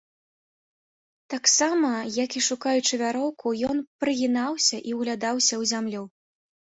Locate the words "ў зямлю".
5.61-6.03